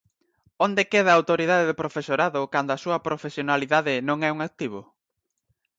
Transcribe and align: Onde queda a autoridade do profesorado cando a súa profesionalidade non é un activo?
Onde 0.65 0.89
queda 0.91 1.09
a 1.11 1.17
autoridade 1.21 1.65
do 1.69 1.79
profesorado 1.81 2.41
cando 2.53 2.71
a 2.73 2.81
súa 2.83 3.03
profesionalidade 3.07 3.93
non 4.07 4.17
é 4.27 4.29
un 4.35 4.39
activo? 4.47 4.81